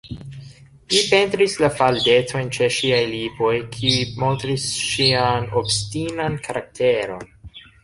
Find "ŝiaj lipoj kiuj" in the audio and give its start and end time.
2.77-4.01